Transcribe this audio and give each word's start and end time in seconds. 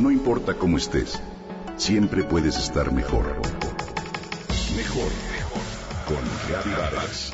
No 0.00 0.10
importa 0.10 0.54
cómo 0.54 0.78
estés, 0.78 1.20
siempre 1.76 2.24
puedes 2.24 2.56
estar 2.56 2.90
mejor. 2.90 3.36
Mejor, 4.74 5.10
mejor. 5.30 5.62
Con 6.08 6.72
Vargas. 6.72 7.32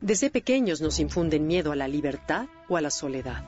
Desde 0.00 0.30
pequeños 0.30 0.80
nos 0.80 0.98
infunden 0.98 1.46
miedo 1.46 1.70
a 1.70 1.76
la 1.76 1.86
libertad 1.86 2.48
o 2.68 2.76
a 2.76 2.80
la 2.80 2.90
soledad. 2.90 3.44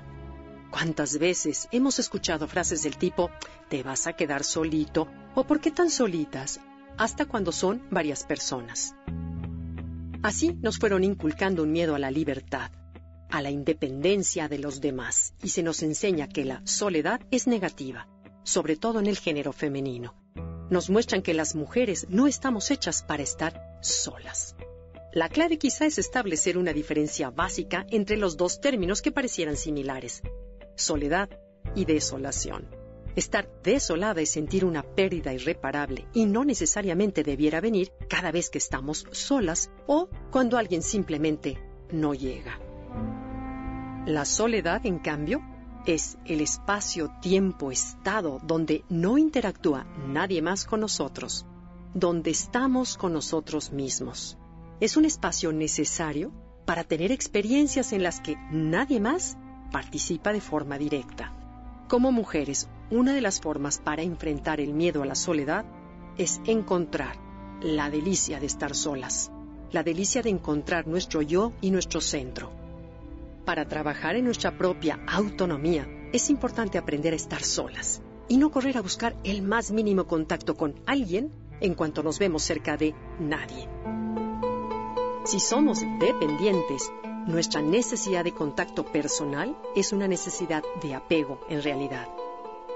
¿Cuántas 0.70 1.18
veces 1.18 1.66
hemos 1.72 1.98
escuchado 1.98 2.46
frases 2.46 2.84
del 2.84 2.96
tipo, 2.96 3.32
te 3.68 3.82
vas 3.82 4.06
a 4.06 4.12
quedar 4.12 4.44
solito 4.44 5.08
o 5.34 5.42
por 5.42 5.60
qué 5.60 5.72
tan 5.72 5.90
solitas? 5.90 6.60
Hasta 6.96 7.26
cuando 7.26 7.50
son 7.50 7.82
varias 7.90 8.22
personas. 8.22 8.94
Así 10.22 10.54
nos 10.62 10.78
fueron 10.78 11.02
inculcando 11.02 11.64
un 11.64 11.72
miedo 11.72 11.96
a 11.96 11.98
la 11.98 12.12
libertad, 12.12 12.70
a 13.28 13.42
la 13.42 13.50
independencia 13.50 14.48
de 14.48 14.58
los 14.58 14.80
demás, 14.80 15.34
y 15.42 15.48
se 15.48 15.64
nos 15.64 15.82
enseña 15.82 16.28
que 16.28 16.44
la 16.44 16.62
soledad 16.64 17.20
es 17.32 17.48
negativa, 17.48 18.06
sobre 18.44 18.76
todo 18.76 19.00
en 19.00 19.08
el 19.08 19.18
género 19.18 19.52
femenino. 19.52 20.14
Nos 20.70 20.90
muestran 20.90 21.22
que 21.22 21.34
las 21.34 21.56
mujeres 21.56 22.06
no 22.08 22.28
estamos 22.28 22.70
hechas 22.70 23.02
para 23.02 23.24
estar 23.24 23.78
solas. 23.82 24.54
La 25.12 25.28
clave 25.28 25.58
quizá 25.58 25.86
es 25.86 25.98
establecer 25.98 26.56
una 26.56 26.72
diferencia 26.72 27.30
básica 27.30 27.84
entre 27.90 28.16
los 28.16 28.36
dos 28.36 28.60
términos 28.60 29.02
que 29.02 29.10
parecieran 29.10 29.56
similares, 29.56 30.22
soledad 30.76 31.30
y 31.74 31.84
desolación. 31.84 32.81
Estar 33.14 33.48
desolada 33.62 34.20
es 34.20 34.30
sentir 34.30 34.64
una 34.64 34.82
pérdida 34.82 35.32
irreparable 35.32 36.06
y 36.14 36.26
no 36.26 36.44
necesariamente 36.44 37.22
debiera 37.22 37.60
venir 37.60 37.92
cada 38.08 38.32
vez 38.32 38.50
que 38.50 38.58
estamos 38.58 39.06
solas 39.10 39.70
o 39.86 40.08
cuando 40.30 40.56
alguien 40.56 40.82
simplemente 40.82 41.58
no 41.90 42.14
llega. 42.14 42.58
La 44.06 44.24
soledad, 44.24 44.84
en 44.86 44.98
cambio, 44.98 45.42
es 45.86 46.16
el 46.24 46.40
espacio-tiempo-estado 46.40 48.40
donde 48.42 48.84
no 48.88 49.18
interactúa 49.18 49.84
nadie 50.06 50.42
más 50.42 50.64
con 50.64 50.80
nosotros, 50.80 51.44
donde 51.94 52.30
estamos 52.30 52.96
con 52.96 53.12
nosotros 53.12 53.72
mismos 53.72 54.38
es 54.82 54.96
un 54.96 55.04
espacio 55.04 55.52
necesario 55.52 56.32
para 56.64 56.82
tener 56.82 57.12
experiencias 57.12 57.92
en 57.92 58.02
las 58.02 58.20
que 58.20 58.34
nadie 58.50 58.98
más 58.98 59.36
participa 59.70 60.32
de 60.32 60.40
forma 60.40 60.76
directa. 60.76 61.32
Como 61.88 62.10
mujeres, 62.10 62.68
una 62.92 63.14
de 63.14 63.22
las 63.22 63.40
formas 63.40 63.78
para 63.78 64.02
enfrentar 64.02 64.60
el 64.60 64.74
miedo 64.74 65.02
a 65.02 65.06
la 65.06 65.14
soledad 65.14 65.64
es 66.18 66.42
encontrar 66.44 67.16
la 67.62 67.88
delicia 67.88 68.38
de 68.38 68.44
estar 68.44 68.74
solas, 68.74 69.32
la 69.70 69.82
delicia 69.82 70.20
de 70.20 70.28
encontrar 70.28 70.86
nuestro 70.86 71.22
yo 71.22 71.54
y 71.62 71.70
nuestro 71.70 72.02
centro. 72.02 72.52
Para 73.46 73.66
trabajar 73.66 74.16
en 74.16 74.26
nuestra 74.26 74.58
propia 74.58 75.00
autonomía, 75.06 75.88
es 76.12 76.28
importante 76.28 76.76
aprender 76.76 77.14
a 77.14 77.16
estar 77.16 77.42
solas 77.42 78.02
y 78.28 78.36
no 78.36 78.50
correr 78.50 78.76
a 78.76 78.82
buscar 78.82 79.16
el 79.24 79.40
más 79.40 79.70
mínimo 79.70 80.06
contacto 80.06 80.54
con 80.54 80.74
alguien 80.84 81.32
en 81.60 81.74
cuanto 81.74 82.02
nos 82.02 82.18
vemos 82.18 82.42
cerca 82.42 82.76
de 82.76 82.94
nadie. 83.18 83.70
Si 85.24 85.40
somos 85.40 85.80
dependientes, 85.98 86.92
nuestra 87.26 87.62
necesidad 87.62 88.24
de 88.24 88.34
contacto 88.34 88.84
personal 88.84 89.56
es 89.74 89.94
una 89.94 90.08
necesidad 90.08 90.62
de 90.82 90.94
apego 90.94 91.40
en 91.48 91.62
realidad. 91.62 92.06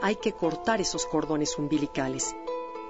Hay 0.02 0.16
que 0.16 0.32
cortar 0.32 0.80
esos 0.80 1.06
cordones 1.06 1.58
umbilicales. 1.58 2.36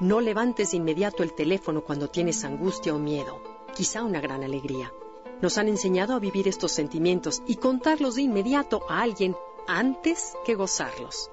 No 0.01 0.21
levantes 0.21 0.71
de 0.71 0.79
inmediato 0.79 1.23
el 1.23 1.33
teléfono 1.35 1.83
cuando 1.83 2.09
tienes 2.09 2.45
angustia 2.45 2.95
o 2.95 2.99
miedo, 2.99 3.41
quizá 3.75 4.03
una 4.03 4.21
gran 4.21 4.43
alegría. 4.43 4.93
Nos 5.41 5.57
han 5.59 5.69
enseñado 5.69 6.15
a 6.15 6.19
vivir 6.19 6.49
estos 6.49 6.73
sentimientos 6.73 7.43
y 7.47 7.57
contarlos 7.57 8.17
de 8.17 8.23
inmediato 8.23 8.83
a 8.89 9.03
alguien 9.03 9.37
antes 9.67 10.35
que 10.45 10.55
gozarlos. 10.55 11.31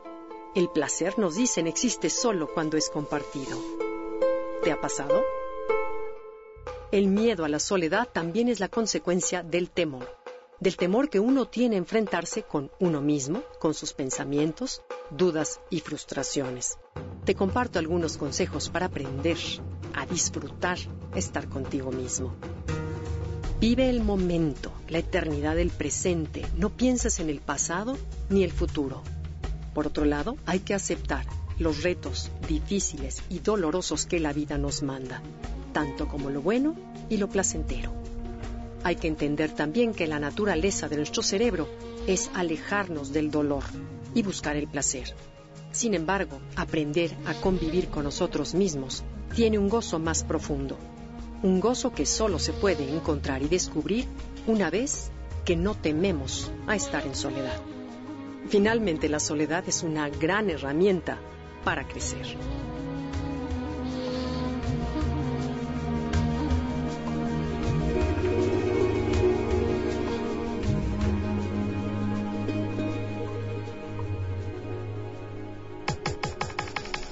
El 0.56 0.70
placer, 0.70 1.18
nos 1.18 1.36
dicen, 1.36 1.68
existe 1.68 2.10
solo 2.10 2.54
cuando 2.54 2.78
es 2.78 2.90
compartido. 2.90 3.58
¿Te 4.64 4.72
ha 4.72 4.80
pasado? 4.80 5.24
El 6.92 7.08
miedo 7.08 7.44
a 7.44 7.50
la 7.50 7.60
soledad 7.60 8.08
también 8.14 8.50
es 8.50 8.60
la 8.60 8.70
consecuencia 8.70 9.42
del 9.42 9.72
temor, 9.72 10.08
del 10.64 10.78
temor 10.78 11.10
que 11.10 11.20
uno 11.20 11.46
tiene 11.46 11.76
enfrentarse 11.76 12.44
con 12.44 12.72
uno 12.80 13.02
mismo, 13.02 13.44
con 13.60 13.74
sus 13.74 13.92
pensamientos, 13.92 14.82
dudas 15.12 15.60
y 15.70 15.82
frustraciones. 15.82 16.78
Te 17.26 17.36
comparto 17.36 17.80
algunos 17.80 18.18
consejos 18.18 18.70
para 18.70 18.86
aprender 18.86 19.38
a 19.94 20.06
disfrutar 20.06 20.78
estar 21.16 21.50
contigo 21.50 21.92
mismo. 21.92 22.34
Vive 23.60 23.90
el 23.90 24.02
momento, 24.02 24.72
la 24.88 25.00
eternidad 25.00 25.58
del 25.58 25.70
presente, 25.70 26.46
no 26.56 26.70
pienses 26.70 27.20
en 27.20 27.30
el 27.30 27.42
pasado 27.42 27.98
ni 28.30 28.46
el 28.46 28.54
futuro. 28.54 29.04
Por 29.74 29.88
otro 29.88 30.06
lado, 30.06 30.38
hay 30.46 30.60
que 30.60 30.74
aceptar 30.74 31.26
los 31.60 31.84
retos 31.84 32.32
difíciles 32.48 33.22
y 33.30 33.40
dolorosos 33.40 34.06
que 34.06 34.22
la 34.22 34.32
vida 34.32 34.58
nos 34.58 34.82
manda 34.82 35.22
tanto 35.74 36.08
como 36.08 36.30
lo 36.30 36.42
bueno 36.42 36.76
y 37.10 37.18
lo 37.18 37.28
placentero. 37.28 38.03
Hay 38.84 38.98
que 38.98 39.08
entender 39.08 39.52
también 39.52 39.94
que 39.94 40.08
la 40.08 40.20
naturaleza 40.20 40.90
de 40.90 40.98
nuestro 40.98 41.24
cerebro 41.24 41.70
es 42.06 42.30
alejarnos 42.34 43.14
del 43.14 43.32
dolor 43.32 43.64
y 44.14 44.24
buscar 44.24 44.56
el 44.58 44.68
placer. 44.68 45.16
Sin 45.72 45.94
embargo, 45.94 46.40
aprender 46.56 47.16
a 47.26 47.34
convivir 47.34 47.88
con 47.88 48.04
nosotros 48.04 48.54
mismos 48.54 49.04
tiene 49.36 49.58
un 49.58 49.70
gozo 49.70 50.00
más 50.00 50.24
profundo, 50.24 50.78
un 51.42 51.60
gozo 51.60 51.92
que 51.94 52.06
solo 52.06 52.40
se 52.40 52.54
puede 52.54 52.94
encontrar 52.94 53.42
y 53.42 53.48
descubrir 53.48 54.06
una 54.48 54.70
vez 54.70 55.12
que 55.46 55.56
no 55.56 55.76
tememos 55.76 56.52
a 56.68 56.76
estar 56.76 57.06
en 57.06 57.16
soledad. 57.16 57.60
Finalmente, 58.50 59.10
la 59.10 59.20
soledad 59.20 59.64
es 59.68 59.84
una 59.84 60.10
gran 60.10 60.50
herramienta 60.50 61.18
para 61.64 61.88
crecer. 61.88 62.26